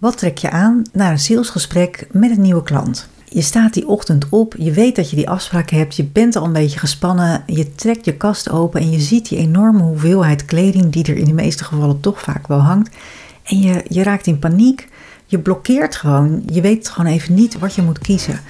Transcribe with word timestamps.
Wat 0.00 0.18
trek 0.18 0.38
je 0.38 0.50
aan 0.50 0.82
naar 0.92 1.10
een 1.10 1.18
salesgesprek 1.18 2.06
met 2.12 2.30
een 2.30 2.40
nieuwe 2.40 2.62
klant? 2.62 3.08
Je 3.24 3.42
staat 3.42 3.74
die 3.74 3.88
ochtend 3.88 4.28
op, 4.28 4.54
je 4.58 4.72
weet 4.72 4.96
dat 4.96 5.10
je 5.10 5.16
die 5.16 5.28
afspraak 5.28 5.70
hebt, 5.70 5.96
je 5.96 6.04
bent 6.04 6.36
al 6.36 6.44
een 6.44 6.52
beetje 6.52 6.78
gespannen, 6.78 7.42
je 7.46 7.74
trekt 7.74 8.04
je 8.04 8.16
kast 8.16 8.50
open 8.50 8.80
en 8.80 8.90
je 8.90 9.00
ziet 9.00 9.28
die 9.28 9.38
enorme 9.38 9.82
hoeveelheid 9.82 10.44
kleding 10.44 10.92
die 10.92 11.04
er 11.04 11.16
in 11.16 11.24
de 11.24 11.32
meeste 11.32 11.64
gevallen 11.64 12.00
toch 12.00 12.20
vaak 12.20 12.46
wel 12.46 12.58
hangt. 12.58 12.96
En 13.42 13.60
je, 13.60 13.84
je 13.88 14.02
raakt 14.02 14.26
in 14.26 14.38
paniek, 14.38 14.88
je 15.26 15.38
blokkeert 15.38 15.96
gewoon, 15.96 16.42
je 16.46 16.60
weet 16.60 16.88
gewoon 16.88 17.12
even 17.12 17.34
niet 17.34 17.58
wat 17.58 17.74
je 17.74 17.82
moet 17.82 17.98
kiezen. 17.98 18.40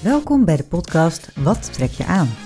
Welkom 0.00 0.44
bij 0.44 0.56
de 0.56 0.64
podcast 0.64 1.30
Wat 1.34 1.72
trek 1.72 1.90
je 1.90 2.06
aan? 2.06 2.45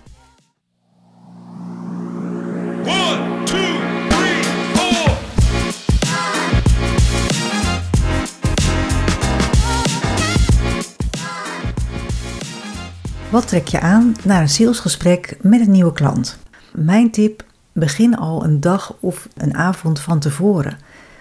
Wat 13.31 13.47
trek 13.47 13.67
je 13.67 13.79
aan 13.79 14.15
naar 14.23 14.41
een 14.41 14.49
salesgesprek 14.49 15.37
met 15.41 15.59
een 15.59 15.71
nieuwe 15.71 15.93
klant? 15.93 16.37
Mijn 16.73 17.11
tip: 17.11 17.43
begin 17.71 18.17
al 18.17 18.43
een 18.43 18.59
dag 18.59 18.95
of 18.99 19.27
een 19.35 19.55
avond 19.55 19.99
van 19.99 20.19
tevoren. 20.19 20.77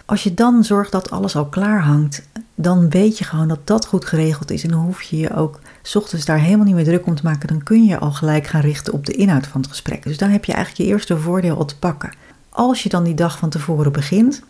Als 0.07 0.23
je 0.23 0.35
dan 0.35 0.65
zorgt 0.65 0.93
dat 0.93 1.11
alles 1.11 1.37
al 1.37 1.47
klaar 1.47 1.83
hangt, 1.83 2.23
dan 2.55 2.89
weet 2.89 3.19
je 3.19 3.25
gewoon 3.25 3.49
dat 3.49 3.67
dat 3.67 3.87
goed 3.87 4.05
geregeld 4.05 4.51
is. 4.51 4.63
En 4.65 4.71
dan 4.71 4.81
hoef 4.81 5.03
je 5.03 5.17
je 5.17 5.35
ook 5.35 5.61
's 5.83 5.95
ochtends 5.97 6.25
daar 6.25 6.39
helemaal 6.39 6.67
niet 6.67 6.75
meer 6.75 6.85
druk 6.85 7.07
om 7.07 7.15
te 7.15 7.23
maken. 7.25 7.49
Dan 7.49 7.63
kun 7.63 7.85
je 7.85 7.99
al 7.99 8.13
gelijk 8.13 8.47
gaan 8.47 8.61
richten 8.61 8.93
op 8.93 9.07
de 9.07 9.13
inhoud 9.13 9.47
van 9.47 9.61
het 9.61 9.71
gesprek. 9.71 10.03
Dus 10.03 10.19
dan 10.19 10.31
heb 10.31 10.45
je 10.45 10.53
eigenlijk 10.53 10.85
je 10.85 10.95
eerste 10.95 11.19
voordeel 11.19 11.57
al 11.57 11.65
te 11.65 11.79
pakken. 11.79 12.13
Als 12.49 12.83
je 12.83 12.89
dan 12.89 13.05
die 13.05 13.15
dag 13.15 13.39
van 13.39 13.51
tevoren 13.51 13.93
begint, 13.93 14.43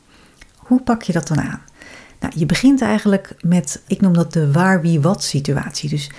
hoe 0.57 0.83
pak 0.83 1.03
je 1.03 1.13
dat 1.13 1.29
dan 1.29 1.41
aan? 1.41 1.61
Nou, 2.21 2.33
je 2.37 2.47
begint 2.47 2.81
eigenlijk 2.83 3.35
met, 3.41 3.83
ik 3.87 4.01
noem 4.01 4.13
dat 4.13 4.33
de 4.33 4.53
waar, 4.53 4.81
wie, 4.81 5.01
wat 5.01 5.23
situatie. 5.23 5.89
Dus 5.89 6.11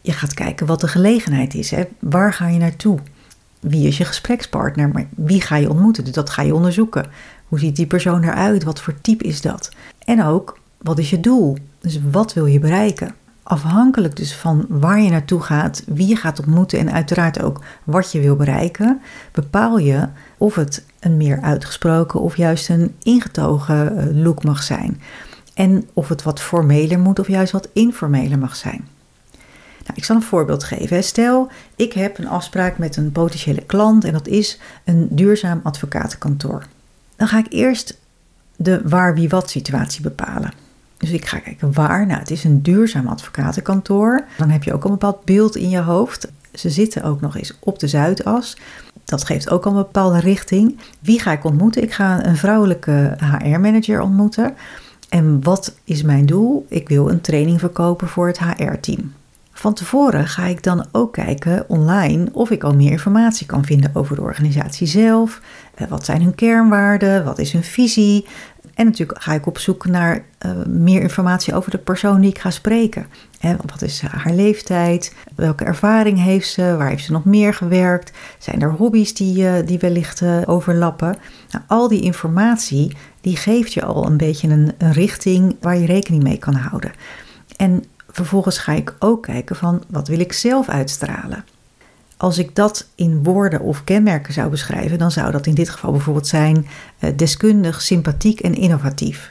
je 0.00 0.12
gaat 0.12 0.34
kijken 0.34 0.66
wat 0.66 0.80
de 0.80 0.88
gelegenheid 0.88 1.54
is. 1.54 1.70
Hè? 1.70 1.84
Waar 1.98 2.32
ga 2.32 2.48
je 2.48 2.58
naartoe? 2.58 2.98
Wie 3.60 3.86
is 3.86 3.96
je 3.96 4.04
gesprekspartner? 4.04 4.88
Maar 4.88 5.06
wie 5.16 5.40
ga 5.40 5.56
je 5.56 5.70
ontmoeten? 5.70 6.04
Dus 6.04 6.12
dat 6.12 6.30
ga 6.30 6.42
je 6.42 6.54
onderzoeken. 6.54 7.06
Hoe 7.48 7.58
ziet 7.58 7.76
die 7.76 7.86
persoon 7.86 8.22
eruit? 8.22 8.64
Wat 8.64 8.80
voor 8.80 9.00
type 9.00 9.24
is 9.24 9.40
dat? 9.40 9.70
En 10.04 10.24
ook, 10.24 10.58
wat 10.78 10.98
is 10.98 11.10
je 11.10 11.20
doel? 11.20 11.56
Dus 11.80 11.98
wat 12.10 12.32
wil 12.32 12.46
je 12.46 12.58
bereiken? 12.58 13.14
Afhankelijk 13.42 14.16
dus 14.16 14.34
van 14.34 14.66
waar 14.68 15.00
je 15.00 15.10
naartoe 15.10 15.40
gaat, 15.40 15.82
wie 15.86 16.08
je 16.08 16.16
gaat 16.16 16.38
ontmoeten 16.38 16.78
en 16.78 16.92
uiteraard 16.92 17.42
ook 17.42 17.60
wat 17.84 18.12
je 18.12 18.20
wil 18.20 18.36
bereiken, 18.36 19.00
bepaal 19.32 19.78
je 19.78 20.08
of 20.38 20.54
het 20.54 20.84
een 21.00 21.16
meer 21.16 21.40
uitgesproken 21.40 22.20
of 22.20 22.36
juist 22.36 22.68
een 22.68 22.94
ingetogen 23.02 23.96
eh, 23.96 24.22
look 24.22 24.44
mag 24.44 24.62
zijn. 24.62 25.00
En 25.54 25.88
of 25.92 26.08
het 26.08 26.22
wat 26.22 26.40
formeler 26.40 26.98
moet 26.98 27.18
of 27.18 27.28
juist 27.28 27.52
wat 27.52 27.68
informeler 27.72 28.38
mag 28.38 28.56
zijn. 28.56 28.88
Nou, 29.90 30.02
ik 30.02 30.08
zal 30.08 30.16
een 30.16 30.22
voorbeeld 30.22 30.64
geven. 30.64 31.04
Stel, 31.04 31.48
ik 31.76 31.92
heb 31.92 32.18
een 32.18 32.28
afspraak 32.28 32.78
met 32.78 32.96
een 32.96 33.12
potentiële 33.12 33.62
klant 33.62 34.04
en 34.04 34.12
dat 34.12 34.26
is 34.26 34.58
een 34.84 35.08
duurzaam 35.10 35.60
advocatenkantoor. 35.62 36.66
Dan 37.16 37.28
ga 37.28 37.38
ik 37.38 37.46
eerst 37.48 37.98
de 38.56 38.80
waar, 38.84 39.14
wie, 39.14 39.28
wat 39.28 39.50
situatie 39.50 40.02
bepalen. 40.02 40.52
Dus 40.96 41.10
ik 41.10 41.26
ga 41.26 41.38
kijken 41.38 41.72
waar. 41.72 42.06
Nou, 42.06 42.18
het 42.18 42.30
is 42.30 42.44
een 42.44 42.62
duurzaam 42.62 43.06
advocatenkantoor. 43.06 44.24
Dan 44.36 44.50
heb 44.50 44.62
je 44.62 44.72
ook 44.72 44.84
een 44.84 44.90
bepaald 44.90 45.24
beeld 45.24 45.56
in 45.56 45.68
je 45.68 45.80
hoofd. 45.80 46.32
Ze 46.52 46.70
zitten 46.70 47.02
ook 47.02 47.20
nog 47.20 47.36
eens 47.36 47.58
op 47.60 47.78
de 47.78 47.88
Zuidas. 47.88 48.56
Dat 49.04 49.24
geeft 49.24 49.50
ook 49.50 49.64
al 49.64 49.70
een 49.70 49.76
bepaalde 49.76 50.20
richting. 50.20 50.78
Wie 51.00 51.20
ga 51.20 51.32
ik 51.32 51.44
ontmoeten? 51.44 51.82
Ik 51.82 51.92
ga 51.92 52.26
een 52.26 52.36
vrouwelijke 52.36 53.16
HR-manager 53.18 54.00
ontmoeten. 54.00 54.54
En 55.08 55.42
wat 55.42 55.74
is 55.84 56.02
mijn 56.02 56.26
doel? 56.26 56.66
Ik 56.68 56.88
wil 56.88 57.10
een 57.10 57.20
training 57.20 57.60
verkopen 57.60 58.08
voor 58.08 58.26
het 58.26 58.38
HR-team. 58.38 59.12
Van 59.60 59.74
tevoren 59.74 60.26
ga 60.26 60.44
ik 60.46 60.62
dan 60.62 60.86
ook 60.92 61.12
kijken 61.12 61.64
online 61.68 62.28
of 62.32 62.50
ik 62.50 62.62
al 62.62 62.74
meer 62.74 62.90
informatie 62.90 63.46
kan 63.46 63.64
vinden 63.64 63.90
over 63.94 64.16
de 64.16 64.22
organisatie 64.22 64.86
zelf. 64.86 65.40
Eh, 65.74 65.88
Wat 65.88 66.04
zijn 66.04 66.22
hun 66.22 66.34
kernwaarden? 66.34 67.24
Wat 67.24 67.38
is 67.38 67.52
hun 67.52 67.64
visie? 67.64 68.26
En 68.74 68.86
natuurlijk 68.86 69.22
ga 69.22 69.32
ik 69.32 69.46
op 69.46 69.58
zoek 69.58 69.86
naar 69.86 70.24
eh, 70.38 70.50
meer 70.66 71.00
informatie 71.00 71.54
over 71.54 71.70
de 71.70 71.78
persoon 71.78 72.20
die 72.20 72.30
ik 72.30 72.38
ga 72.38 72.50
spreken. 72.50 73.06
Wat 73.40 73.82
is 73.82 74.00
haar 74.00 74.32
leeftijd? 74.34 75.14
Welke 75.36 75.64
ervaring 75.64 76.22
heeft 76.22 76.48
ze? 76.48 76.76
Waar 76.76 76.88
heeft 76.88 77.04
ze 77.04 77.12
nog 77.12 77.24
meer 77.24 77.54
gewerkt? 77.54 78.12
Zijn 78.38 78.62
er 78.62 78.72
hobby's 78.72 79.14
die, 79.14 79.48
eh, 79.48 79.66
die 79.66 79.78
wellicht 79.78 80.20
eh, 80.20 80.36
overlappen? 80.46 81.16
Nou, 81.50 81.64
al 81.66 81.88
die 81.88 82.00
informatie 82.00 82.96
die 83.20 83.36
geeft 83.36 83.72
je 83.72 83.84
al 83.84 84.06
een 84.06 84.16
beetje 84.16 84.48
een 84.48 84.72
richting 84.92 85.56
waar 85.60 85.76
je 85.78 85.86
rekening 85.86 86.22
mee 86.22 86.38
kan 86.38 86.54
houden. 86.54 86.92
En 87.56 87.84
vervolgens 88.12 88.58
ga 88.58 88.72
ik 88.72 88.94
ook 88.98 89.22
kijken 89.22 89.56
van 89.56 89.82
wat 89.88 90.08
wil 90.08 90.20
ik 90.20 90.32
zelf 90.32 90.68
uitstralen. 90.68 91.44
Als 92.16 92.38
ik 92.38 92.54
dat 92.54 92.88
in 92.94 93.22
woorden 93.22 93.60
of 93.60 93.84
kenmerken 93.84 94.32
zou 94.32 94.50
beschrijven, 94.50 94.98
dan 94.98 95.10
zou 95.10 95.32
dat 95.32 95.46
in 95.46 95.54
dit 95.54 95.68
geval 95.68 95.90
bijvoorbeeld 95.90 96.26
zijn 96.26 96.66
eh, 96.98 97.10
deskundig, 97.16 97.82
sympathiek 97.82 98.40
en 98.40 98.54
innovatief. 98.54 99.30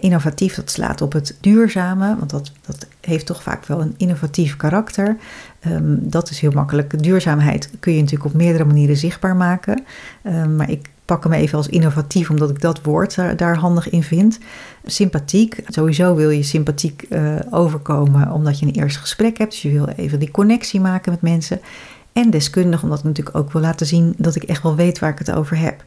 Innovatief, 0.00 0.54
dat 0.54 0.70
slaat 0.70 1.00
op 1.00 1.12
het 1.12 1.36
duurzame, 1.40 2.16
want 2.18 2.30
dat, 2.30 2.52
dat 2.66 2.86
heeft 3.00 3.26
toch 3.26 3.42
vaak 3.42 3.66
wel 3.66 3.80
een 3.80 3.94
innovatief 3.96 4.56
karakter. 4.56 5.16
Ehm, 5.60 5.96
dat 6.00 6.30
is 6.30 6.40
heel 6.40 6.50
makkelijk. 6.50 7.02
Duurzaamheid 7.02 7.70
kun 7.80 7.92
je 7.92 8.00
natuurlijk 8.00 8.34
op 8.34 8.34
meerdere 8.34 8.64
manieren 8.64 8.96
zichtbaar 8.96 9.36
maken. 9.36 9.84
Ehm, 10.22 10.56
maar 10.56 10.70
ik 10.70 10.90
pak 11.12 11.22
hem 11.24 11.32
even 11.32 11.58
als 11.58 11.68
innovatief, 11.68 12.30
omdat 12.30 12.50
ik 12.50 12.60
dat 12.60 12.82
woord 12.82 13.14
daar, 13.36 13.56
handig 13.56 13.90
in 13.90 14.02
vind. 14.02 14.38
Sympathiek, 14.84 15.62
sowieso 15.66 16.14
wil 16.14 16.30
je 16.30 16.42
sympathiek 16.42 17.02
eh, 17.02 17.34
overkomen 17.50 18.30
omdat 18.30 18.58
je 18.58 18.66
een 18.66 18.72
eerste 18.72 19.00
gesprek 19.00 19.38
hebt. 19.38 19.50
Dus 19.50 19.62
je 19.62 19.72
wil 19.72 19.86
even 19.86 20.18
die 20.18 20.30
connectie 20.30 20.80
maken 20.80 21.12
met 21.12 21.20
mensen. 21.20 21.60
En 22.12 22.30
deskundig, 22.30 22.82
omdat 22.82 22.98
ik 22.98 23.04
natuurlijk 23.04 23.36
ook 23.36 23.52
wil 23.52 23.60
laten 23.60 23.86
zien 23.86 24.14
dat 24.16 24.34
ik 24.34 24.42
echt 24.42 24.62
wel 24.62 24.76
weet 24.76 24.98
waar 24.98 25.10
ik 25.10 25.18
het 25.18 25.32
over 25.32 25.58
heb. 25.58 25.84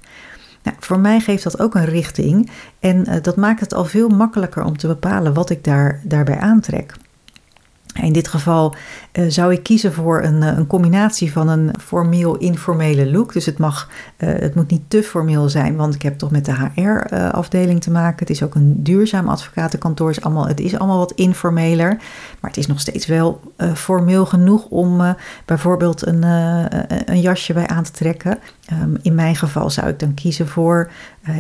Nou, 0.64 0.78
voor 0.80 1.00
mij 1.00 1.19
geeft 1.19 1.44
dat 1.44 1.59
ook 1.59 1.75
een 1.75 1.85
richting 1.85 2.52
en 2.80 3.06
uh, 3.09 3.16
dat 3.22 3.35
maakt 3.35 3.59
het 3.59 3.74
al 3.74 3.85
veel 3.85 4.09
makkelijker 4.09 4.64
om 4.64 4.78
te 4.78 4.88
bepalen 4.88 5.34
wat 5.34 5.50
ik 5.50 5.64
daar, 5.64 6.02
daarbij 6.03 6.38
aantrek. 6.38 6.94
In 8.02 8.14
dit 8.14 8.28
geval 8.28 8.76
uh, 9.14 9.26
zou 9.28 9.54
ik 9.54 9.64
kiezen 9.64 9.94
voor 9.94 10.24
een, 10.24 10.42
uh, 10.42 10.58
een 10.58 10.68
combinatie 10.68 11.32
van 11.32 11.48
een 11.48 11.72
formeel-informele 11.80 13.12
look. 13.12 13.34
Dus 13.34 13.46
het, 13.46 13.58
mag, 13.58 13.90
uh, 14.18 14.30
het 14.30 14.56
moet 14.56 14.70
niet 14.70 14.82
te 14.88 15.04
formeel 15.04 15.50
zijn, 15.50 15.76
want 15.76 15.96
ik 15.96 16.02
heb 16.02 16.18
toch 16.18 16.32
met 16.32 16.46
de 16.46 16.54
HR-afdeling 16.74 17.82
te 17.82 17.92
maken. 17.92 18.20
Het 18.20 18.30
is 18.30 18.44
ook 18.44 18.56
een 18.56 18.84
duurzaam 18.84 19.28
advocatenkantoor. 19.28 20.08
Het 20.08 20.18
is 20.18 20.24
allemaal, 20.24 20.48
het 20.48 20.60
is 20.60 20.78
allemaal 20.78 20.98
wat 20.98 21.12
informeler, 21.12 21.88
maar 22.40 22.52
het 22.52 22.58
is 22.58 22.68
nog 22.68 22.80
steeds 22.80 23.06
wel 23.06 23.42
formeel 23.74 24.26
genoeg 24.26 24.66
om 24.70 25.16
bijvoorbeeld 25.46 26.06
een, 26.06 26.24
een 27.06 27.22
jasje 27.22 27.54
bij 27.54 27.68
aan 27.68 27.84
te 27.84 27.92
trekken. 27.92 28.38
Um, 28.84 28.98
in 29.02 29.16
mijn 29.16 29.36
geval 29.36 29.70
zou 29.70 29.88
ik 29.88 30.00
dan 30.00 30.14
kiezen 30.14 30.48
voor, 30.48 30.92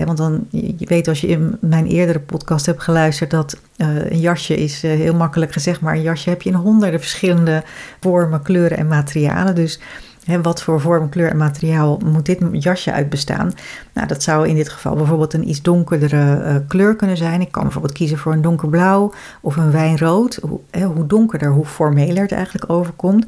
want 0.05 0.17
dan, 0.17 0.47
je 0.49 0.75
weet 0.77 1.07
als 1.07 1.21
je 1.21 1.27
in 1.27 1.57
mijn 1.61 1.85
eerdere 1.85 2.19
podcast 2.19 2.65
hebt 2.65 2.83
geluisterd, 2.83 3.31
dat 3.31 3.57
een 3.77 4.19
jasje 4.19 4.55
is 4.55 4.81
heel 4.81 5.15
makkelijk 5.15 5.51
gezegd, 5.51 5.81
maar 5.81 5.93
een 5.93 6.01
jasje 6.01 6.29
heb 6.29 6.41
je 6.41 6.49
in 6.49 6.55
honderden 6.55 6.99
verschillende 6.99 7.63
vormen, 7.99 8.41
kleuren 8.41 8.77
en 8.77 8.87
materialen. 8.87 9.55
Dus 9.55 9.79
hè, 10.25 10.41
wat 10.41 10.63
voor 10.63 10.81
vorm, 10.81 11.09
kleur 11.09 11.29
en 11.29 11.37
materiaal 11.37 11.99
moet 12.05 12.25
dit 12.25 12.39
jasje 12.51 12.91
uit 12.91 13.09
bestaan? 13.09 13.53
Nou, 13.93 14.07
dat 14.07 14.23
zou 14.23 14.47
in 14.47 14.55
dit 14.55 14.69
geval 14.69 14.95
bijvoorbeeld 14.95 15.33
een 15.33 15.49
iets 15.49 15.61
donkerdere 15.61 16.43
uh, 16.43 16.55
kleur 16.67 16.95
kunnen 16.95 17.17
zijn. 17.17 17.41
Ik 17.41 17.51
kan 17.51 17.63
bijvoorbeeld 17.63 17.93
kiezen 17.93 18.17
voor 18.17 18.33
een 18.33 18.41
donkerblauw 18.41 19.13
of 19.41 19.55
een 19.55 19.71
wijnrood. 19.71 20.39
Hoe, 20.41 20.59
hoe 20.83 21.07
donkerder, 21.07 21.51
hoe 21.51 21.65
formeler 21.65 22.21
het 22.21 22.31
eigenlijk 22.31 22.69
overkomt. 22.69 23.25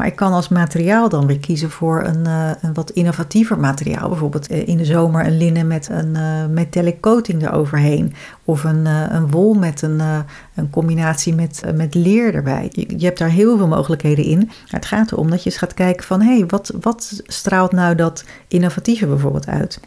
Maar 0.00 0.08
ik 0.08 0.16
kan 0.16 0.32
als 0.32 0.48
materiaal 0.48 1.08
dan 1.08 1.26
weer 1.26 1.38
kiezen 1.38 1.70
voor 1.70 2.04
een, 2.04 2.26
uh, 2.26 2.50
een 2.60 2.74
wat 2.74 2.90
innovatiever 2.90 3.58
materiaal. 3.58 4.08
Bijvoorbeeld 4.08 4.46
in 4.50 4.76
de 4.76 4.84
zomer 4.84 5.26
een 5.26 5.36
linnen 5.36 5.66
met 5.66 5.88
een 5.88 6.14
uh, 6.16 6.46
metallic 6.46 7.00
coating 7.00 7.42
eroverheen. 7.42 8.14
Of 8.44 8.64
een, 8.64 8.86
een 8.86 9.30
wol 9.30 9.54
met 9.54 9.82
een, 9.82 10.00
een 10.54 10.70
combinatie 10.70 11.34
met, 11.34 11.62
met 11.74 11.94
leer 11.94 12.34
erbij. 12.34 12.68
Je, 12.72 12.98
je, 12.98 13.04
hebt 13.04 13.18
daar 13.18 13.28
heel 13.28 13.56
veel 13.56 13.68
mogelijkheden 13.68 14.24
in. 14.24 14.38
Maar 14.38 14.80
het 14.80 14.86
gaat 14.86 15.12
erom 15.12 15.30
dat 15.30 15.42
je 15.42 15.50
eens 15.50 15.58
gaat 15.58 15.74
kijken 15.74 16.04
van... 16.04 16.20
hé, 16.20 16.36
hey, 16.36 16.46
wat, 16.46 16.72
wat 16.80 17.20
straalt 17.24 17.72
nou 17.72 17.94
dat 17.94 18.24
innovatieve 18.48 19.06
bijvoorbeeld 19.06 19.46
uit? 19.46 19.80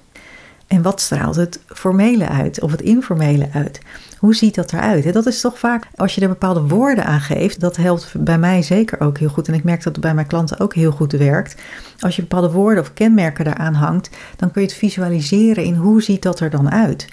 En 0.67 0.81
wat 0.81 1.01
straalt 1.01 1.35
het 1.35 1.59
formele 1.67 2.27
uit 2.27 2.61
of 2.61 2.71
het 2.71 2.81
informele 2.81 3.49
uit? 3.53 3.81
Hoe 4.19 4.35
ziet 4.35 4.55
dat 4.55 4.73
eruit? 4.73 5.13
Dat 5.13 5.25
is 5.25 5.41
toch 5.41 5.59
vaak, 5.59 5.87
als 5.95 6.15
je 6.15 6.21
er 6.21 6.27
bepaalde 6.27 6.61
woorden 6.61 7.05
aan 7.05 7.21
geeft, 7.21 7.59
dat 7.59 7.75
helpt 7.75 8.13
bij 8.19 8.37
mij 8.37 8.61
zeker 8.61 8.99
ook 8.99 9.17
heel 9.17 9.29
goed. 9.29 9.47
En 9.47 9.53
ik 9.53 9.63
merk 9.63 9.83
dat 9.83 9.93
het 9.93 10.03
bij 10.03 10.13
mijn 10.13 10.27
klanten 10.27 10.59
ook 10.59 10.73
heel 10.73 10.91
goed 10.91 11.11
werkt. 11.11 11.61
Als 11.99 12.15
je 12.15 12.21
bepaalde 12.21 12.51
woorden 12.51 12.83
of 12.83 12.93
kenmerken 12.93 13.45
daaraan 13.45 13.73
hangt, 13.73 14.09
dan 14.35 14.51
kun 14.51 14.61
je 14.61 14.67
het 14.67 14.77
visualiseren 14.77 15.63
in 15.63 15.75
hoe 15.75 16.01
ziet 16.01 16.21
dat 16.21 16.39
er 16.39 16.49
dan 16.49 16.71
uit 16.71 17.07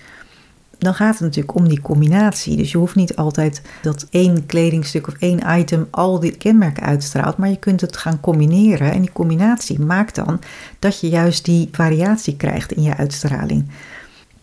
dan 0.80 0.94
gaat 0.94 1.12
het 1.12 1.20
natuurlijk 1.20 1.54
om 1.54 1.68
die 1.68 1.80
combinatie. 1.80 2.56
Dus 2.56 2.70
je 2.70 2.78
hoeft 2.78 2.94
niet 2.94 3.16
altijd 3.16 3.62
dat 3.82 4.06
één 4.10 4.46
kledingstuk 4.46 5.08
of 5.08 5.14
één 5.18 5.58
item 5.58 5.88
al 5.90 6.20
die 6.20 6.36
kenmerken 6.36 6.82
uitstraalt, 6.82 7.36
maar 7.36 7.48
je 7.48 7.56
kunt 7.56 7.80
het 7.80 7.96
gaan 7.96 8.20
combineren. 8.20 8.92
En 8.92 9.00
die 9.00 9.12
combinatie 9.12 9.80
maakt 9.80 10.14
dan 10.14 10.40
dat 10.78 11.00
je 11.00 11.08
juist 11.08 11.44
die 11.44 11.68
variatie 11.72 12.36
krijgt 12.36 12.72
in 12.72 12.82
je 12.82 12.96
uitstraling. 12.96 13.68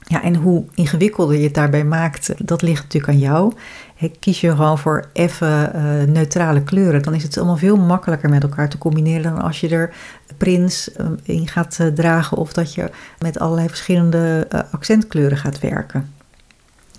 Ja, 0.10 0.24
en 0.24 0.36
hoe 0.36 0.66
ingewikkelder 0.74 1.38
je 1.38 1.44
het 1.44 1.54
daarbij 1.54 1.84
maakt, 1.84 2.34
dat 2.48 2.62
ligt 2.62 2.84
natuurlijk 2.84 3.14
aan 3.14 3.20
jou. 3.20 3.54
Kies 4.20 4.42
je 4.42 4.50
gewoon 4.50 4.78
voor 4.78 5.06
even 5.14 5.72
uh, 5.76 5.82
neutrale 6.14 6.64
kleuren, 6.64 7.02
dan 7.02 7.14
is 7.14 7.24
het 7.24 7.38
allemaal 7.38 7.58
veel 7.58 7.78
makkelijker 7.78 8.30
met 8.30 8.44
elkaar 8.44 8.70
te 8.70 8.78
combineren 8.78 9.24
dan 9.24 9.42
als 9.42 9.60
je 9.60 9.70
er 9.70 9.94
prins 10.38 10.90
uh, 10.98 11.08
in 11.24 11.48
gaat 11.48 11.78
uh, 11.82 11.88
dragen 11.88 12.38
of 12.38 12.54
dat 12.54 12.74
je 12.74 12.90
met 13.20 13.40
allerlei 13.40 13.68
verschillende 13.68 14.48
accentkleuren 14.72 15.38
gaat 15.38 15.60
werken. 15.60 16.17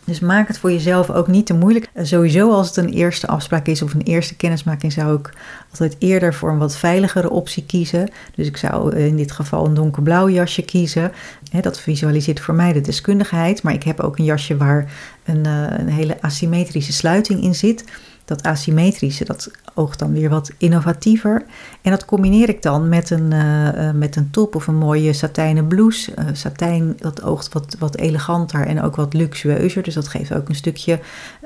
Dus 0.08 0.20
maak 0.20 0.48
het 0.48 0.58
voor 0.58 0.72
jezelf 0.72 1.10
ook 1.10 1.26
niet 1.26 1.46
te 1.46 1.54
moeilijk. 1.54 1.88
Sowieso 2.02 2.50
als 2.50 2.66
het 2.66 2.76
een 2.76 2.92
eerste 2.92 3.26
afspraak 3.26 3.66
is 3.66 3.82
of 3.82 3.94
een 3.94 4.02
eerste 4.02 4.36
kennismaking 4.36 4.92
zou 4.92 5.18
ik 5.18 5.32
altijd 5.70 5.96
eerder 5.98 6.34
voor 6.34 6.50
een 6.50 6.58
wat 6.58 6.76
veiligere 6.76 7.30
optie 7.30 7.64
kiezen. 7.66 8.10
Dus 8.34 8.46
ik 8.46 8.56
zou 8.56 8.96
in 8.96 9.16
dit 9.16 9.32
geval 9.32 9.66
een 9.66 9.74
donkerblauw 9.74 10.28
jasje 10.28 10.62
kiezen. 10.62 11.12
dat 11.60 11.80
visualiseert 11.80 12.40
voor 12.40 12.54
mij 12.54 12.72
de 12.72 12.80
deskundigheid. 12.80 13.62
Maar 13.62 13.74
ik 13.74 13.82
heb 13.82 14.00
ook 14.00 14.18
een 14.18 14.24
jasje 14.24 14.56
waar 14.56 14.92
een, 15.24 15.46
eh, 15.46 15.78
een 15.78 15.88
hele 15.88 16.22
asymmetrische 16.22 16.92
sluiting 16.92 17.42
in 17.42 17.54
zit. 17.54 17.84
Dat 18.28 18.42
asymmetrische, 18.42 19.24
dat 19.24 19.50
oogt 19.74 19.98
dan 19.98 20.12
weer 20.12 20.28
wat 20.28 20.52
innovatiever. 20.58 21.44
En 21.82 21.90
dat 21.90 22.04
combineer 22.04 22.48
ik 22.48 22.62
dan 22.62 22.88
met 22.88 23.10
een, 23.10 23.32
uh, 23.32 23.90
met 23.90 24.16
een 24.16 24.30
top 24.30 24.54
of 24.54 24.66
een 24.66 24.76
mooie 24.76 25.12
satijnen 25.12 25.66
blouse. 25.66 26.12
Uh, 26.18 26.24
satijn, 26.32 26.96
dat 26.98 27.22
oogt 27.22 27.52
wat, 27.52 27.76
wat 27.78 27.96
eleganter 27.96 28.66
en 28.66 28.82
ook 28.82 28.96
wat 28.96 29.14
luxueuzer. 29.14 29.82
Dus 29.82 29.94
dat 29.94 30.08
geeft 30.08 30.34
ook 30.34 30.48
een 30.48 30.54
stukje 30.54 31.00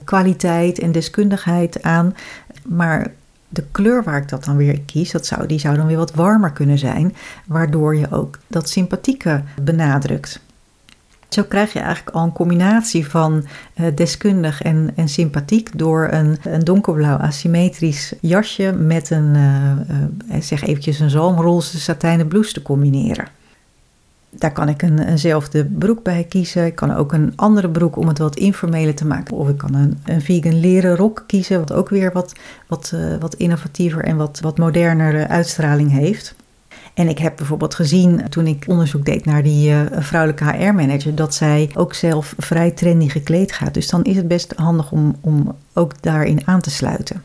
kwaliteit 0.05 0.79
en 0.79 0.93
deskundigheid 0.93 1.83
aan. 1.83 2.15
Maar 2.65 3.13
de 3.49 3.65
kleur 3.73 4.03
waar 4.03 4.17
ik 4.17 4.29
dat 4.29 4.45
dan 4.45 4.57
weer 4.57 4.81
kies, 4.81 5.11
dat 5.11 5.27
zou, 5.27 5.47
die 5.47 5.59
zou 5.59 5.77
dan 5.77 5.87
weer 5.87 5.97
wat 5.97 6.15
warmer 6.15 6.53
kunnen 6.53 6.79
zijn. 6.79 7.15
Waardoor 7.47 7.97
je 7.97 8.11
ook 8.11 8.39
dat 8.47 8.69
sympathieke 8.69 9.43
benadrukt. 9.63 10.41
Zo 11.33 11.43
krijg 11.43 11.73
je 11.73 11.79
eigenlijk 11.79 12.17
al 12.17 12.25
een 12.25 12.33
combinatie 12.33 13.07
van 13.07 13.45
uh, 13.81 13.87
deskundig 13.95 14.63
en, 14.63 14.91
en 14.95 15.09
sympathiek 15.09 15.79
door 15.79 16.09
een, 16.11 16.39
een 16.43 16.65
donkerblauw 16.65 17.17
asymmetrisch 17.17 18.13
jasje 18.21 18.73
met 18.73 19.11
een, 19.11 19.35
uh, 19.35 19.71
uh, 20.31 20.41
zeg 20.41 20.63
eventjes 20.63 21.01
een 21.01 21.11
zalmroze 21.11 21.81
satijnen 21.81 22.29
blouse 22.29 22.53
te 22.53 22.63
combineren. 22.63 23.27
Daar 24.31 24.53
kan 24.53 24.69
ik 24.69 24.83
een, 24.83 24.99
eenzelfde 24.99 25.65
broek 25.65 26.03
bij 26.03 26.25
kiezen. 26.29 26.67
Ik 26.67 26.75
kan 26.75 26.95
ook 26.95 27.13
een 27.13 27.33
andere 27.37 27.69
broek 27.71 27.97
om 27.97 28.09
het 28.09 28.19
wat 28.19 28.37
informeler 28.37 28.95
te 28.95 29.07
maken. 29.07 29.37
Of 29.37 29.49
ik 29.49 29.59
kan 29.59 29.75
een, 29.75 29.99
een 30.05 30.21
vegan 30.21 30.61
leren 30.61 30.97
rok 30.97 31.25
kiezen, 31.27 31.59
wat 31.59 31.73
ook 31.73 31.89
weer 31.89 32.13
wat, 32.13 32.33
wat, 32.67 32.95
wat 33.21 33.35
innovatiever 33.35 34.05
en 34.05 34.17
wat, 34.17 34.41
wat 34.41 34.59
modernere 34.59 35.29
uitstraling 35.29 35.91
heeft. 35.91 36.35
En 36.95 37.09
ik 37.09 37.19
heb 37.19 37.37
bijvoorbeeld 37.37 37.75
gezien 37.75 38.29
toen 38.29 38.47
ik 38.47 38.65
onderzoek 38.67 39.05
deed 39.05 39.25
naar 39.25 39.43
die 39.43 39.71
uh, 39.71 39.81
vrouwelijke 39.91 40.45
HR-manager, 40.45 41.15
dat 41.15 41.35
zij 41.35 41.71
ook 41.75 41.95
zelf 41.95 42.35
vrij 42.39 42.71
trendy 42.71 43.09
gekleed 43.09 43.53
gaat. 43.53 43.75
Dus 43.75 43.89
dan 43.89 44.05
is 44.05 44.17
het 44.17 44.29
best 44.29 44.53
handig 44.57 44.93
om, 44.93 45.17
om 45.21 45.57
ook 45.73 46.03
daarin 46.03 46.41
aan 46.45 46.61
te 46.61 46.71
sluiten. 46.71 47.25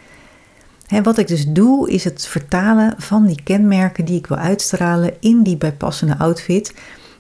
En 0.87 1.03
wat 1.03 1.17
ik 1.17 1.27
dus 1.27 1.47
doe, 1.47 1.91
is 1.91 2.03
het 2.03 2.27
vertalen 2.27 2.93
van 2.97 3.25
die 3.25 3.41
kenmerken 3.43 4.05
die 4.05 4.17
ik 4.17 4.27
wil 4.27 4.37
uitstralen 4.37 5.13
in 5.19 5.43
die 5.43 5.57
bijpassende 5.57 6.17
outfit. 6.17 6.73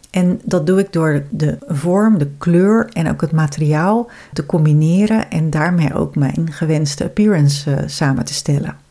En 0.09 0.41
dat 0.43 0.67
doe 0.67 0.79
ik 0.79 0.93
door 0.93 1.23
de 1.29 1.57
vorm, 1.67 2.17
de 2.17 2.29
kleur 2.37 2.89
en 2.93 3.09
ook 3.09 3.21
het 3.21 3.31
materiaal 3.31 4.09
te 4.33 4.45
combineren 4.45 5.29
en 5.29 5.49
daarmee 5.49 5.93
ook 5.93 6.15
mijn 6.15 6.51
gewenste 6.51 7.03
appearance 7.03 7.71
uh, 7.71 7.77
samen 7.85 8.25
te 8.25 8.33
stellen 8.33 8.86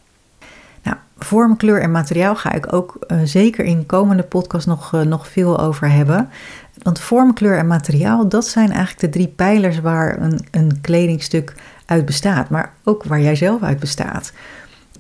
vorm, 1.27 1.57
kleur 1.57 1.81
en 1.81 1.91
materiaal 1.91 2.37
ga 2.37 2.53
ik 2.53 2.73
ook 2.73 2.99
uh, 3.09 3.19
zeker 3.25 3.65
in 3.65 3.79
de 3.79 3.87
komende 3.87 4.23
podcast 4.23 4.67
nog, 4.67 4.93
uh, 4.93 5.01
nog 5.01 5.29
veel 5.29 5.61
over 5.61 5.91
hebben. 5.91 6.29
Want 6.83 7.01
vorm, 7.01 7.35
kleur 7.35 7.59
en 7.59 7.67
materiaal, 7.67 8.29
dat 8.29 8.47
zijn 8.47 8.71
eigenlijk 8.71 9.01
de 9.01 9.09
drie 9.09 9.29
pijlers 9.29 9.81
waar 9.81 10.23
een, 10.23 10.47
een 10.51 10.81
kledingstuk 10.81 11.55
uit 11.87 12.05
bestaat. 12.05 12.49
Maar 12.49 12.73
ook 12.85 13.05
waar 13.05 13.21
jij 13.21 13.37
zelf 13.37 13.63
uit 13.63 13.79
bestaat. 13.79 14.33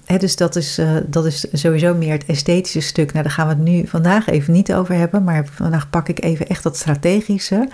He, 0.04 0.18
dus 0.18 0.36
dat 0.36 0.56
is, 0.56 0.78
uh, 0.78 0.96
dat 1.06 1.26
is 1.26 1.46
sowieso 1.52 1.94
meer 1.94 2.12
het 2.12 2.24
esthetische 2.26 2.80
stuk. 2.80 3.12
Nou, 3.12 3.24
daar 3.24 3.32
gaan 3.32 3.48
we 3.48 3.54
het 3.54 3.62
nu 3.62 3.86
vandaag 3.86 4.28
even 4.28 4.52
niet 4.52 4.74
over 4.74 4.94
hebben. 4.94 5.24
Maar 5.24 5.46
vandaag 5.52 5.90
pak 5.90 6.08
ik 6.08 6.24
even 6.24 6.46
echt 6.46 6.62
dat 6.62 6.76
strategische. 6.76 7.68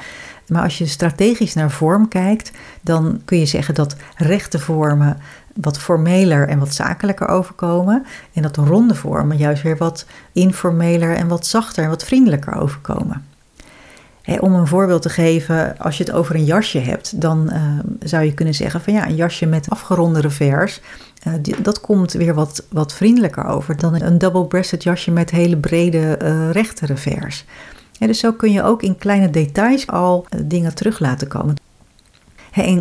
Maar 0.49 0.63
als 0.63 0.79
je 0.79 0.87
strategisch 0.87 1.55
naar 1.55 1.71
vorm 1.71 2.09
kijkt, 2.09 2.51
dan 2.81 3.21
kun 3.25 3.39
je 3.39 3.47
zeggen 3.47 3.75
dat 3.75 3.97
rechte 4.17 4.59
vormen 4.59 5.17
wat 5.55 5.79
formeler 5.79 6.49
en 6.49 6.59
wat 6.59 6.75
zakelijker 6.75 7.29
overkomen. 7.29 8.07
En 8.33 8.43
dat 8.43 8.57
ronde 8.57 8.95
vormen 8.95 9.37
juist 9.37 9.63
weer 9.63 9.77
wat 9.77 10.07
informeler 10.33 11.17
en 11.17 11.29
wat 11.29 11.47
zachter 11.47 11.85
en 11.85 11.89
wat 11.89 12.05
vriendelijker 12.05 12.55
overkomen. 12.55 13.25
om 14.41 14.55
een 14.55 14.67
voorbeeld 14.67 15.03
te 15.03 15.09
geven, 15.09 15.79
als 15.79 15.97
je 15.97 16.05
het 16.05 16.13
over 16.13 16.35
een 16.35 16.45
jasje 16.45 16.79
hebt, 16.79 17.21
dan 17.21 17.51
uh, 17.53 17.79
zou 18.01 18.25
je 18.25 18.35
kunnen 18.35 18.55
zeggen 18.55 18.81
van 18.81 18.93
ja, 18.93 19.07
een 19.07 19.15
jasje 19.15 19.47
met 19.47 19.71
afgeronde 19.71 20.21
revers, 20.21 20.81
uh, 21.27 21.33
dat 21.63 21.81
komt 21.81 22.13
weer 22.13 22.35
wat, 22.35 22.67
wat 22.71 22.95
vriendelijker 22.95 23.45
over 23.45 23.77
dan 23.77 24.03
een 24.03 24.19
double-breasted 24.19 24.83
jasje 24.83 25.11
met 25.11 25.31
hele 25.31 25.57
brede 25.57 26.19
uh, 26.23 26.51
rechte 26.51 26.87
revers. 26.87 27.45
dus 27.99 28.19
zo 28.19 28.33
kun 28.33 28.53
je 28.53 28.63
ook 28.63 28.83
in 28.83 28.99
kleine 28.99 29.31
details 29.31 29.87
al 29.87 30.27
dingen 30.45 30.75
terug 30.75 30.99
laten 30.99 31.29
komen. 31.29 31.57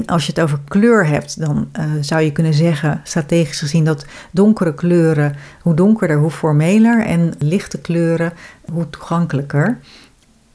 Als 0.06 0.26
je 0.26 0.32
het 0.32 0.42
over 0.42 0.60
kleur 0.68 1.08
hebt, 1.08 1.40
dan 1.40 1.70
uh, 1.80 1.86
zou 2.02 2.22
je 2.22 2.32
kunnen 2.32 2.54
zeggen, 2.54 3.02
strategisch 3.04 3.60
gezien, 3.60 3.84
dat 3.84 4.06
donkere 4.32 4.74
kleuren, 4.74 5.36
hoe 5.62 5.74
donkerder, 5.74 6.18
hoe 6.18 6.32
formeler. 6.32 7.06
En 7.06 7.34
lichte 7.40 7.78
kleuren, 7.78 8.34
hoe 8.72 8.90
toegankelijker. 8.90 9.80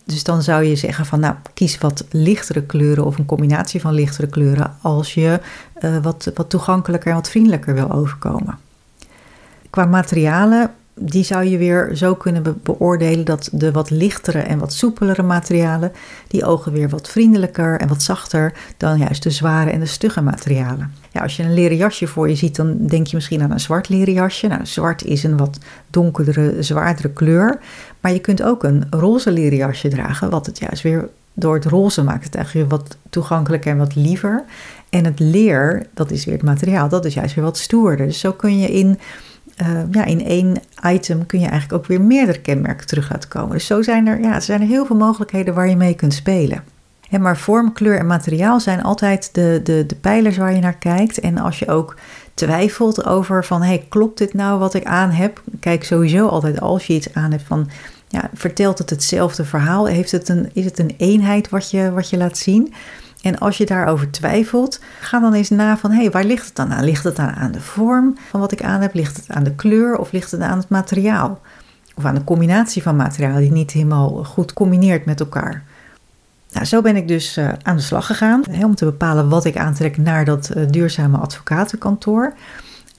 Dus 0.05 0.25
dan 0.25 0.43
zou 0.43 0.65
je 0.65 0.77
zeggen 0.77 1.07
van, 1.07 1.21
nou, 1.21 1.35
kies 1.55 1.79
wat 1.79 2.05
lichtere 2.11 2.63
kleuren 2.63 3.05
of 3.05 3.19
een 3.19 3.27
combinatie 3.27 3.81
van 3.81 3.95
lichtere 3.95 4.27
kleuren 4.27 4.77
als 4.81 5.15
je 5.15 5.41
uh, 5.81 5.99
wat, 5.99 6.31
wat 6.35 6.51
toegankelijker 6.51 7.09
en 7.09 7.17
wat 7.17 7.29
vriendelijker 7.29 7.75
wil 7.75 7.93
overkomen. 7.93 8.59
Qua 9.70 9.85
materialen 9.85 10.70
die 11.00 11.24
zou 11.24 11.44
je 11.44 11.58
weer 11.58 11.91
zo 11.94 12.15
kunnen 12.15 12.60
beoordelen 12.62 13.24
dat 13.24 13.48
de 13.53 13.72
wat 13.72 13.91
lichtere 13.91 14.38
en 14.38 14.58
wat 14.58 14.72
soepelere 14.72 15.22
materialen, 15.22 15.93
die 16.29 16.44
ogen 16.44 16.72
weer 16.72 16.88
wat 16.88 17.08
vriendelijker 17.08 17.81
en 17.81 17.88
wat 17.88 18.03
zachter 18.03 18.53
dan 18.76 18.98
juist 18.98 19.22
de 19.22 19.31
zware 19.31 19.70
en 19.70 19.81
de 19.81 19.86
stugge 19.86 20.22
materialen. 20.22 20.93
Ja, 21.12 21.22
als 21.22 21.36
je 21.36 21.43
een 21.43 21.55
leren 21.55 21.76
jasje 21.76 22.06
voor 22.06 22.29
je 22.29 22.34
ziet, 22.34 22.56
dan 22.56 22.86
denk 22.86 23.06
je 23.06 23.17
misschien 23.17 23.43
aan 23.43 23.50
een 23.50 23.60
zwart 23.60 23.88
leren 23.88 24.12
jasje. 24.12 24.46
Nou, 24.46 24.67
zwart 24.67 25.05
is 25.05 25.22
een 25.22 25.36
wat 25.36 25.58
donkerdere, 25.91 26.62
zwaardere 26.62 27.10
kleur. 27.10 27.58
Maar 28.00 28.12
je 28.12 28.20
kunt 28.20 28.43
ook 28.43 28.65
een 28.65 28.86
roze 28.91 29.32
leren 29.32 29.58
jasje 29.58 29.88
dragen, 29.88 30.31
wat 30.31 30.46
het 30.46 30.58
juist 30.58 30.82
weer 30.82 31.08
door 31.34 31.55
het 31.55 31.65
roze 31.65 32.03
maakt 32.03 32.24
het 32.24 32.34
eigenlijk 32.34 32.70
wat 32.70 32.96
toegankelijker 33.10 33.70
en 33.70 33.79
wat 33.79 33.94
liever. 33.94 34.44
En 34.91 35.05
het 35.05 35.19
leer, 35.19 35.86
dat 35.94 36.10
is 36.10 36.24
weer 36.24 36.34
het 36.34 36.44
materiaal, 36.44 36.88
dat 36.88 37.05
is 37.05 37.15
juist 37.15 37.34
weer 37.34 37.44
wat 37.44 37.58
stoerder. 37.58 38.06
Dus 38.06 38.20
zo 38.20 38.32
kun 38.32 38.58
je 38.58 38.69
in 38.69 38.98
uh, 39.63 39.81
ja, 39.91 40.05
in 40.05 40.25
één 40.25 40.56
item 40.84 41.27
kun 41.27 41.41
je 41.41 41.46
eigenlijk 41.46 41.82
ook 41.82 41.89
weer 41.89 42.01
meerdere 42.01 42.41
kenmerken 42.41 42.86
terug 42.86 43.10
laten 43.10 43.29
komen. 43.29 43.51
Dus 43.51 43.67
zo 43.67 43.82
zijn 43.82 44.06
er, 44.06 44.20
ja, 44.20 44.34
er 44.34 44.43
zijn 44.43 44.60
er 44.60 44.67
heel 44.67 44.86
veel 44.86 44.96
mogelijkheden 44.96 45.55
waar 45.55 45.69
je 45.69 45.77
mee 45.77 45.94
kunt 45.94 46.15
spelen. 46.15 46.65
En 47.10 47.20
maar 47.20 47.36
vorm, 47.36 47.72
kleur 47.72 47.98
en 47.98 48.06
materiaal 48.06 48.60
zijn 48.60 48.82
altijd 48.82 49.29
de, 49.34 49.60
de, 49.63 49.84
de 49.86 49.94
pijlers 49.94 50.36
waar 50.36 50.55
je 50.55 50.60
naar 50.60 50.77
kijkt. 50.77 51.20
En 51.20 51.39
als 51.39 51.58
je 51.58 51.69
ook 51.69 51.96
twijfelt 52.34 53.05
over 53.06 53.44
van, 53.44 53.63
hey, 53.63 53.86
klopt 53.89 54.19
dit 54.19 54.34
nou 54.34 54.58
wat 54.58 54.75
ik 54.75 54.84
aan 54.84 55.10
heb? 55.10 55.43
Kijk 55.60 55.84
sowieso 55.84 56.27
altijd 56.27 56.60
als 56.60 56.86
je 56.86 56.94
iets 56.94 57.15
aan 57.15 57.31
hebt 57.31 57.43
van, 57.43 57.69
ja, 58.08 58.31
vertelt 58.34 58.79
het 58.79 58.91
hetzelfde 58.91 59.44
verhaal? 59.44 59.86
Heeft 59.86 60.13
het 60.13 60.29
een, 60.29 60.51
is 60.53 60.65
het 60.65 60.79
een 60.79 60.94
eenheid 60.96 61.48
wat 61.48 61.70
je, 61.70 61.93
wat 61.93 62.10
je 62.10 62.17
laat 62.17 62.39
zien? 62.39 62.75
En 63.23 63.39
als 63.39 63.56
je 63.56 63.67
daarover 63.67 64.11
twijfelt, 64.11 64.81
ga 65.01 65.20
dan 65.20 65.32
eens 65.32 65.51
na 65.51 65.77
van 65.77 65.91
hé, 65.91 66.01
hey, 66.01 66.11
waar 66.11 66.25
ligt 66.25 66.46
het 66.46 66.55
dan 66.55 66.73
aan? 66.73 66.85
Ligt 66.85 67.05
het 67.05 67.17
dan 67.17 67.31
aan 67.31 67.53
de 67.53 67.61
vorm 67.61 68.17
van 68.31 68.41
wat 68.41 68.53
ik 68.53 68.63
aan 68.63 68.81
heb? 68.81 68.94
Ligt 68.94 69.17
het 69.17 69.29
aan 69.29 69.44
de 69.44 69.55
kleur 69.55 69.96
of 69.96 70.13
ligt 70.13 70.31
het 70.31 70.41
aan 70.41 70.58
het 70.58 70.69
materiaal? 70.69 71.41
Of 71.94 72.05
aan 72.05 72.15
de 72.15 72.25
combinatie 72.25 72.82
van 72.82 72.96
materiaal 72.96 73.39
die 73.39 73.53
niet 73.53 73.70
helemaal 73.70 74.25
goed 74.25 74.53
combineert 74.53 75.05
met 75.05 75.20
elkaar. 75.20 75.63
Nou, 76.53 76.67
zo 76.67 76.81
ben 76.81 76.96
ik 76.96 77.08
dus 77.08 77.39
uh, 77.39 77.49
aan 77.63 77.77
de 77.77 77.82
slag 77.82 78.06
gegaan 78.06 78.43
om 78.63 78.75
te 78.75 78.85
bepalen 78.85 79.29
wat 79.29 79.44
ik 79.44 79.56
aantrek 79.56 79.96
naar 79.96 80.25
dat 80.25 80.51
uh, 80.56 80.67
duurzame 80.69 81.17
advocatenkantoor. 81.17 82.35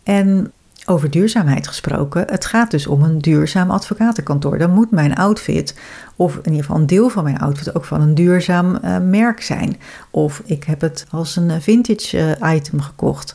En 0.04 0.52
Over 0.90 1.10
duurzaamheid 1.10 1.68
gesproken, 1.68 2.24
het 2.28 2.46
gaat 2.46 2.72
dus 2.72 2.88
om 2.88 3.04
een 3.04 3.20
duurzaam 3.20 3.72
advocatenkantoor. 3.72 4.58
Dan 4.58 4.72
moet 4.72 4.92
mijn 4.92 5.16
outfit, 5.16 5.76
of 6.16 6.36
in 6.36 6.52
ieder 6.52 6.66
geval 6.66 6.80
een 6.80 6.88
deel 6.88 7.10
van 7.10 7.24
mijn 7.24 7.40
outfit, 7.40 7.76
ook 7.76 7.86
van 7.86 8.02
een 8.02 8.16
duurzaam 8.16 8.80
uh, 8.84 8.98
merk 8.98 9.42
zijn. 9.42 9.78
Of 10.12 10.42
ik 10.46 10.64
heb 10.64 10.82
het 10.82 11.06
als 11.10 11.36
een 11.36 11.62
vintage 11.62 12.38
uh, 12.42 12.54
item 12.56 12.82
gekocht 12.82 13.34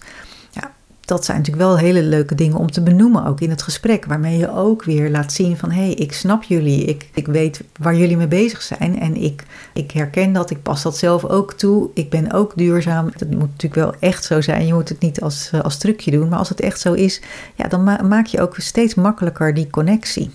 dat 1.13 1.25
zijn 1.25 1.37
natuurlijk 1.37 1.65
wel 1.65 1.79
hele 1.79 2.03
leuke 2.03 2.35
dingen 2.35 2.57
om 2.57 2.71
te 2.71 2.83
benoemen, 2.83 3.27
ook 3.27 3.41
in 3.41 3.51
het 3.51 3.63
gesprek, 3.63 4.05
waarmee 4.05 4.39
je 4.39 4.51
ook 4.51 4.85
weer 4.85 5.11
laat 5.11 5.33
zien 5.33 5.57
van 5.57 5.71
hé, 5.71 5.83
hey, 5.83 5.95
ik 5.95 6.13
snap 6.13 6.43
jullie, 6.43 6.85
ik, 6.85 7.09
ik 7.15 7.27
weet 7.27 7.63
waar 7.79 7.97
jullie 7.97 8.17
mee 8.17 8.27
bezig 8.27 8.63
zijn 8.63 9.01
en 9.01 9.17
ik, 9.17 9.45
ik 9.75 9.91
herken 9.91 10.33
dat, 10.33 10.51
ik 10.51 10.63
pas 10.63 10.83
dat 10.83 10.97
zelf 10.97 11.25
ook 11.25 11.53
toe, 11.53 11.91
ik 11.95 12.11
ben 12.11 12.33
ook 12.33 12.53
duurzaam. 12.57 13.11
Dat 13.17 13.31
moet 13.31 13.41
natuurlijk 13.41 13.75
wel 13.75 13.95
echt 14.01 14.25
zo 14.25 14.41
zijn, 14.41 14.67
je 14.67 14.75
moet 14.75 14.89
het 14.89 15.01
niet 15.01 15.21
als, 15.21 15.51
eh, 15.53 15.61
als 15.61 15.79
trucje 15.79 16.11
doen, 16.11 16.29
maar 16.29 16.39
als 16.39 16.49
het 16.49 16.61
echt 16.61 16.81
zo 16.81 16.93
is, 16.93 17.21
ja, 17.55 17.69
dan 17.69 18.09
maak 18.09 18.27
je 18.27 18.41
ook 18.41 18.55
steeds 18.59 18.95
makkelijker 18.95 19.55
die 19.55 19.71
connectie. 19.71 20.31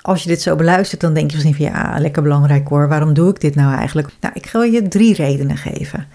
Als 0.00 0.22
je 0.22 0.28
dit 0.28 0.42
zo 0.42 0.56
beluistert, 0.56 1.00
dan 1.00 1.14
denk 1.14 1.30
je 1.30 1.36
misschien 1.36 1.66
van 1.66 1.74
ja, 1.74 1.98
lekker 1.98 2.22
belangrijk 2.22 2.68
hoor, 2.68 2.88
waarom 2.88 3.14
doe 3.14 3.30
ik 3.30 3.40
dit 3.40 3.54
nou 3.54 3.74
eigenlijk? 3.74 4.08
Nou, 4.20 4.34
ik 4.34 4.46
ga 4.46 4.64
je 4.64 4.88
drie 4.88 5.14
redenen 5.14 5.56
geven. 5.56 6.06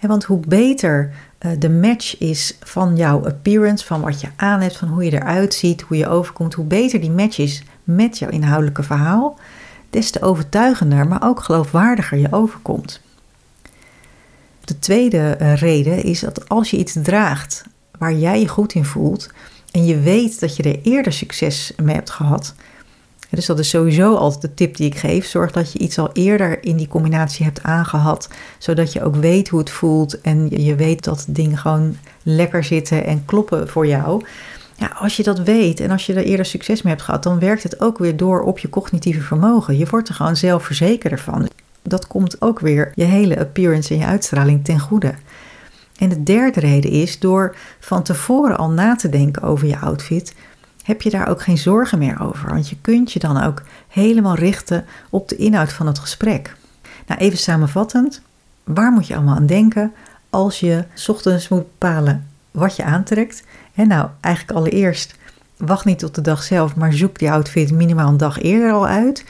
Want 0.00 0.24
hoe 0.24 0.40
beter 0.46 1.12
de 1.58 1.70
match 1.70 2.18
is 2.18 2.56
van 2.60 2.96
jouw 2.96 3.26
appearance, 3.26 3.84
van 3.84 4.00
wat 4.00 4.20
je 4.20 4.28
aan 4.36 4.60
hebt, 4.60 4.76
van 4.76 4.88
hoe 4.88 5.04
je 5.04 5.12
eruit 5.12 5.54
ziet, 5.54 5.80
hoe 5.80 5.96
je 5.96 6.08
overkomt, 6.08 6.54
hoe 6.54 6.64
beter 6.64 7.00
die 7.00 7.10
match 7.10 7.38
is 7.38 7.62
met 7.84 8.18
jouw 8.18 8.28
inhoudelijke 8.28 8.82
verhaal, 8.82 9.38
des 9.90 10.10
te 10.10 10.22
overtuigender, 10.22 11.06
maar 11.06 11.22
ook 11.24 11.42
geloofwaardiger 11.42 12.18
je 12.18 12.32
overkomt. 12.32 13.00
De 14.64 14.78
tweede 14.78 15.18
eh, 15.18 15.56
reden 15.56 16.02
is 16.02 16.20
dat 16.20 16.48
als 16.48 16.70
je 16.70 16.76
iets 16.76 16.96
draagt 17.02 17.64
waar 17.98 18.14
jij 18.14 18.40
je 18.40 18.48
goed 18.48 18.72
in 18.72 18.84
voelt 18.84 19.30
en 19.70 19.84
je 19.84 20.00
weet 20.00 20.40
dat 20.40 20.56
je 20.56 20.62
er 20.62 20.80
eerder 20.82 21.12
succes 21.12 21.72
mee 21.82 21.94
hebt 21.94 22.10
gehad, 22.10 22.54
dus 23.34 23.46
dat 23.46 23.58
is 23.58 23.68
sowieso 23.68 24.14
altijd 24.14 24.42
de 24.42 24.54
tip 24.54 24.76
die 24.76 24.86
ik 24.86 24.96
geef. 24.96 25.26
Zorg 25.26 25.52
dat 25.52 25.72
je 25.72 25.78
iets 25.78 25.98
al 25.98 26.10
eerder 26.12 26.64
in 26.64 26.76
die 26.76 26.88
combinatie 26.88 27.44
hebt 27.44 27.62
aangehad, 27.62 28.28
zodat 28.58 28.92
je 28.92 29.04
ook 29.04 29.16
weet 29.16 29.48
hoe 29.48 29.58
het 29.58 29.70
voelt 29.70 30.20
en 30.20 30.48
je 30.50 30.74
weet 30.74 31.04
dat 31.04 31.24
dingen 31.28 31.58
gewoon 31.58 31.96
lekker 32.22 32.64
zitten 32.64 33.06
en 33.06 33.24
kloppen 33.24 33.68
voor 33.68 33.86
jou. 33.86 34.24
Ja, 34.76 34.92
als 34.98 35.16
je 35.16 35.22
dat 35.22 35.38
weet 35.38 35.80
en 35.80 35.90
als 35.90 36.06
je 36.06 36.14
er 36.14 36.24
eerder 36.24 36.46
succes 36.46 36.82
mee 36.82 36.92
hebt 36.92 37.04
gehad, 37.04 37.22
dan 37.22 37.38
werkt 37.38 37.62
het 37.62 37.80
ook 37.80 37.98
weer 37.98 38.16
door 38.16 38.42
op 38.42 38.58
je 38.58 38.68
cognitieve 38.68 39.20
vermogen. 39.20 39.78
Je 39.78 39.86
wordt 39.86 40.08
er 40.08 40.14
gewoon 40.14 40.36
zelfverzekerder 40.36 41.18
van. 41.18 41.48
Dat 41.82 42.06
komt 42.06 42.42
ook 42.42 42.60
weer 42.60 42.92
je 42.94 43.04
hele 43.04 43.38
appearance 43.38 43.94
en 43.94 44.00
je 44.00 44.06
uitstraling 44.06 44.64
ten 44.64 44.80
goede. 44.80 45.14
En 45.98 46.08
de 46.08 46.22
derde 46.22 46.60
reden 46.60 46.90
is 46.90 47.18
door 47.18 47.56
van 47.80 48.02
tevoren 48.02 48.58
al 48.58 48.70
na 48.70 48.96
te 48.96 49.08
denken 49.08 49.42
over 49.42 49.66
je 49.66 49.78
outfit, 49.78 50.34
heb 50.84 51.02
je 51.02 51.10
daar 51.10 51.28
ook 51.28 51.42
geen 51.42 51.58
zorgen 51.58 51.98
meer 51.98 52.20
over. 52.20 52.48
Want 52.48 52.68
je 52.68 52.76
kunt 52.80 53.12
je 53.12 53.18
dan 53.18 53.42
ook 53.42 53.62
helemaal 53.88 54.34
richten 54.34 54.84
op 55.10 55.28
de 55.28 55.36
inhoud 55.36 55.72
van 55.72 55.86
het 55.86 55.98
gesprek. 55.98 56.56
Nou, 57.06 57.20
even 57.20 57.38
samenvattend. 57.38 58.20
Waar 58.64 58.92
moet 58.92 59.06
je 59.06 59.14
allemaal 59.14 59.36
aan 59.36 59.46
denken 59.46 59.92
als 60.30 60.60
je 60.60 60.84
ochtends 61.06 61.48
moet 61.48 61.62
bepalen 61.78 62.28
wat 62.50 62.76
je 62.76 62.84
aantrekt? 62.84 63.44
En 63.74 63.88
nou, 63.88 64.08
eigenlijk 64.20 64.58
allereerst, 64.58 65.14
wacht 65.56 65.84
niet 65.84 65.98
tot 65.98 66.14
de 66.14 66.20
dag 66.20 66.42
zelf, 66.42 66.76
maar 66.76 66.92
zoek 66.92 67.18
die 67.18 67.30
outfit 67.30 67.72
minimaal 67.72 68.08
een 68.08 68.16
dag 68.16 68.42
eerder 68.42 68.72
al 68.72 68.86
uit. 68.86 69.24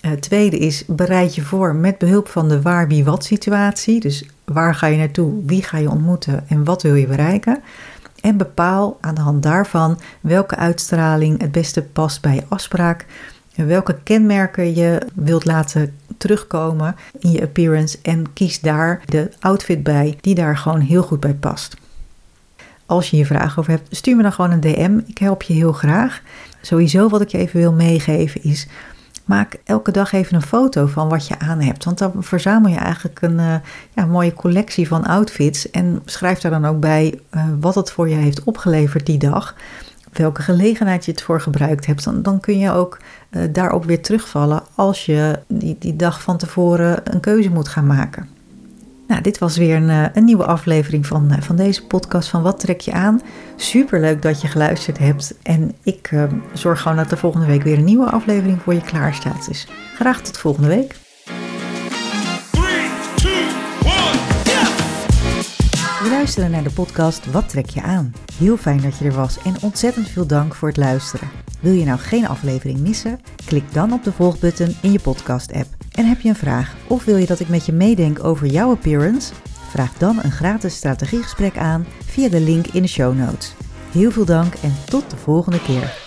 Eh, 0.00 0.12
tweede 0.12 0.58
is, 0.58 0.84
bereid 0.86 1.34
je 1.34 1.42
voor 1.42 1.74
met 1.74 1.98
behulp 1.98 2.28
van 2.28 2.48
de 2.48 2.62
waar, 2.62 2.88
wie, 2.88 3.04
wat 3.04 3.24
situatie. 3.24 4.00
Dus 4.00 4.24
waar 4.44 4.74
ga 4.74 4.86
je 4.86 4.96
naartoe, 4.96 5.32
wie 5.46 5.62
ga 5.62 5.78
je 5.78 5.90
ontmoeten 5.90 6.48
en 6.48 6.64
wat 6.64 6.82
wil 6.82 6.94
je 6.94 7.06
bereiken? 7.06 7.62
En 8.26 8.36
bepaal 8.36 8.98
aan 9.00 9.14
de 9.14 9.20
hand 9.20 9.42
daarvan 9.42 9.98
welke 10.20 10.56
uitstraling 10.56 11.40
het 11.40 11.52
beste 11.52 11.82
past 11.82 12.20
bij 12.20 12.34
je 12.34 12.42
afspraak. 12.48 13.06
Welke 13.54 13.96
kenmerken 14.02 14.74
je 14.74 15.06
wilt 15.14 15.44
laten 15.44 15.94
terugkomen 16.18 16.96
in 17.18 17.30
je 17.30 17.42
appearance 17.42 17.98
en 18.02 18.32
kies 18.32 18.60
daar 18.60 19.02
de 19.04 19.30
outfit 19.40 19.82
bij 19.82 20.18
die 20.20 20.34
daar 20.34 20.56
gewoon 20.56 20.80
heel 20.80 21.02
goed 21.02 21.20
bij 21.20 21.34
past. 21.34 21.76
Als 22.86 23.10
je 23.10 23.16
hier 23.16 23.26
vragen 23.26 23.58
over 23.58 23.72
hebt, 23.72 23.96
stuur 23.96 24.16
me 24.16 24.22
dan 24.22 24.32
gewoon 24.32 24.50
een 24.50 24.60
DM. 24.60 25.00
Ik 25.06 25.18
help 25.18 25.42
je 25.42 25.52
heel 25.52 25.72
graag. 25.72 26.22
Sowieso 26.60 27.08
wat 27.08 27.20
ik 27.20 27.28
je 27.28 27.38
even 27.38 27.60
wil 27.60 27.72
meegeven 27.72 28.42
is 28.42 28.68
maak 29.26 29.56
elke 29.64 29.90
dag 29.90 30.12
even 30.12 30.34
een 30.34 30.42
foto 30.42 30.86
van 30.86 31.08
wat 31.08 31.26
je 31.26 31.38
aan 31.38 31.60
hebt. 31.60 31.84
Want 31.84 31.98
dan 31.98 32.12
verzamel 32.18 32.70
je 32.70 32.78
eigenlijk 32.78 33.22
een 33.22 33.38
uh, 33.38 33.54
ja, 33.92 34.06
mooie 34.06 34.32
collectie 34.32 34.88
van 34.88 35.04
outfits. 35.04 35.70
En 35.70 36.02
schrijf 36.04 36.38
daar 36.38 36.50
dan 36.50 36.64
ook 36.66 36.80
bij 36.80 37.20
uh, 37.34 37.44
wat 37.60 37.74
het 37.74 37.90
voor 37.90 38.08
je 38.08 38.14
heeft 38.14 38.44
opgeleverd 38.44 39.06
die 39.06 39.18
dag. 39.18 39.54
Welke 40.12 40.42
gelegenheid 40.42 41.04
je 41.04 41.10
het 41.10 41.22
voor 41.22 41.40
gebruikt 41.40 41.86
hebt. 41.86 42.04
Dan, 42.04 42.22
dan 42.22 42.40
kun 42.40 42.58
je 42.58 42.70
ook 42.70 42.98
uh, 43.30 43.42
daarop 43.52 43.84
weer 43.84 44.02
terugvallen 44.02 44.62
als 44.74 45.06
je 45.06 45.38
die, 45.48 45.76
die 45.78 45.96
dag 45.96 46.22
van 46.22 46.36
tevoren 46.36 47.14
een 47.14 47.20
keuze 47.20 47.50
moet 47.50 47.68
gaan 47.68 47.86
maken. 47.86 48.35
Nou, 49.06 49.20
dit 49.22 49.38
was 49.38 49.56
weer 49.56 49.76
een, 49.76 49.90
eh, 49.90 50.04
een 50.14 50.24
nieuwe 50.24 50.44
aflevering 50.44 51.06
van, 51.06 51.30
eh, 51.30 51.40
van 51.40 51.56
deze 51.56 51.86
podcast 51.86 52.28
van 52.28 52.42
Wat 52.42 52.60
trek 52.60 52.80
je 52.80 52.92
aan? 52.92 53.20
Super 53.56 54.00
leuk 54.00 54.22
dat 54.22 54.40
je 54.40 54.48
geluisterd 54.48 54.98
hebt. 54.98 55.34
En 55.42 55.74
ik 55.82 56.10
uh, 56.10 56.22
zorg 56.52 56.80
gewoon 56.80 56.96
dat 56.96 57.10
er 57.10 57.18
volgende 57.18 57.46
week 57.46 57.62
weer 57.62 57.78
een 57.78 57.84
nieuwe 57.84 58.10
aflevering 58.10 58.62
voor 58.62 58.74
je 58.74 58.80
klaar 58.80 59.14
staat. 59.14 59.46
Dus 59.46 59.68
graag 59.94 60.20
tot 60.20 60.38
volgende 60.38 60.68
week. 60.68 60.96
3, 62.50 62.64
2, 63.16 63.32
1, 63.32 63.48
yeah! 64.44 64.68
We 66.02 66.08
luisteren 66.10 66.50
naar 66.50 66.62
de 66.62 66.70
podcast 66.70 67.30
Wat 67.30 67.48
trek 67.48 67.70
je 67.70 67.82
aan? 67.82 68.14
Heel 68.38 68.56
fijn 68.56 68.80
dat 68.80 68.98
je 68.98 69.04
er 69.04 69.14
was 69.14 69.38
en 69.42 69.54
ontzettend 69.62 70.08
veel 70.08 70.26
dank 70.26 70.54
voor 70.54 70.68
het 70.68 70.76
luisteren. 70.76 71.28
Wil 71.60 71.72
je 71.72 71.84
nou 71.84 71.98
geen 71.98 72.28
aflevering 72.28 72.78
missen? 72.78 73.20
Klik 73.44 73.72
dan 73.72 73.92
op 73.92 74.04
de 74.04 74.12
volgbutton 74.12 74.76
in 74.82 74.92
je 74.92 75.00
podcast-app. 75.00 75.75
En 75.96 76.06
heb 76.06 76.20
je 76.20 76.28
een 76.28 76.34
vraag 76.34 76.74
of 76.88 77.04
wil 77.04 77.16
je 77.16 77.26
dat 77.26 77.40
ik 77.40 77.48
met 77.48 77.66
je 77.66 77.72
meedenk 77.72 78.24
over 78.24 78.46
jouw 78.46 78.70
appearance? 78.70 79.32
Vraag 79.68 79.92
dan 79.92 80.18
een 80.22 80.32
gratis 80.32 80.76
strategiegesprek 80.76 81.56
aan 81.56 81.86
via 82.04 82.28
de 82.28 82.40
link 82.40 82.66
in 82.66 82.82
de 82.82 82.88
show 82.88 83.16
notes. 83.16 83.54
Heel 83.92 84.10
veel 84.10 84.24
dank 84.24 84.54
en 84.54 84.74
tot 84.84 85.10
de 85.10 85.16
volgende 85.16 85.62
keer. 85.62 86.05